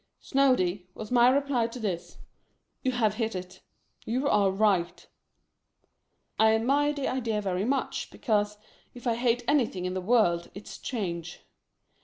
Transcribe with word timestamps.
"Snoady," 0.19 0.87
was 0.95 1.11
my 1.11 1.29
reply 1.29 1.67
to 1.67 1.79
this, 1.79 2.17
"you 2.81 2.91
have 2.91 3.13
hit 3.13 3.35
it. 3.35 3.61
You 4.03 4.27
are 4.27 4.49
right!" 4.49 5.07
I 6.39 6.53
admired 6.53 6.95
the 6.95 7.07
idea 7.07 7.39
very 7.39 7.65
much, 7.65 8.09
because, 8.09 8.57
if 8.95 9.05
I 9.05 9.13
hate 9.13 9.43
any 9.47 9.67
thing 9.67 9.85
in 9.85 9.93
the 9.93 10.01
world, 10.01 10.49
it's 10.55 10.79
change. 10.79 11.45